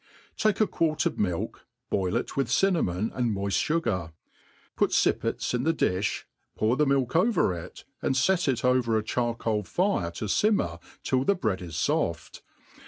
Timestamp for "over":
7.15-7.53, 8.65-8.97